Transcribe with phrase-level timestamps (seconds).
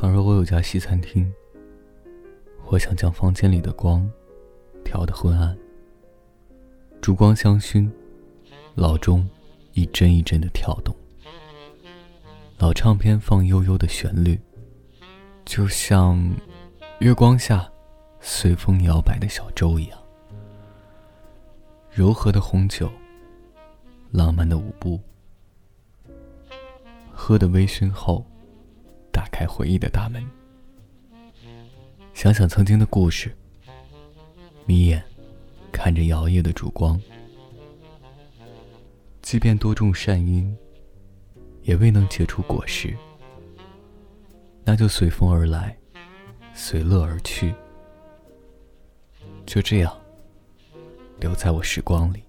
[0.00, 1.30] 倘若我有家西餐厅，
[2.68, 4.10] 我想将房间里的光
[4.82, 5.54] 调得昏暗，
[7.02, 7.86] 烛光香薰，
[8.74, 9.28] 老钟
[9.74, 10.96] 一针一针的跳动，
[12.56, 14.40] 老唱片放悠悠的旋律，
[15.44, 16.18] 就像
[17.00, 17.70] 月光下
[18.20, 19.98] 随风摇摆的小舟一样，
[21.90, 22.90] 柔和的红酒，
[24.12, 24.98] 浪漫的舞步，
[27.12, 28.24] 喝的微醺后。
[29.40, 30.22] 在回忆的大门，
[32.12, 33.34] 想想曾经的故事，
[34.66, 35.02] 眯眼
[35.72, 37.00] 看着摇曳的烛光，
[39.22, 40.54] 即便多种善因，
[41.62, 42.94] 也未能结出果实，
[44.62, 45.74] 那就随风而来，
[46.52, 47.54] 随乐而去，
[49.46, 49.98] 就这样
[51.18, 52.22] 留在我时光里。